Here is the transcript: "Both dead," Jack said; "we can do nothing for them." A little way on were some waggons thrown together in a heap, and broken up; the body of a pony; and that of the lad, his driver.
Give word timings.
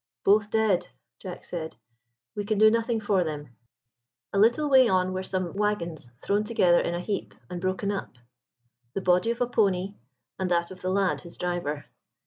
"Both 0.23 0.49
dead," 0.49 0.87
Jack 1.19 1.43
said; 1.43 1.75
"we 2.33 2.43
can 2.43 2.57
do 2.57 2.71
nothing 2.71 2.99
for 2.99 3.23
them." 3.23 3.49
A 4.33 4.39
little 4.39 4.67
way 4.67 4.89
on 4.89 5.13
were 5.13 5.21
some 5.21 5.53
waggons 5.53 6.09
thrown 6.23 6.43
together 6.43 6.79
in 6.79 6.95
a 6.95 6.99
heap, 6.99 7.35
and 7.51 7.61
broken 7.61 7.91
up; 7.91 8.17
the 8.95 9.01
body 9.01 9.29
of 9.29 9.41
a 9.41 9.47
pony; 9.47 9.93
and 10.39 10.49
that 10.49 10.71
of 10.71 10.81
the 10.81 10.89
lad, 10.89 11.21
his 11.21 11.37
driver. 11.37 11.85